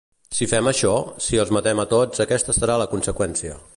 [0.35, 0.93] Si fem això,
[1.25, 3.61] si els matem a tots aquesta serà la conseqüència.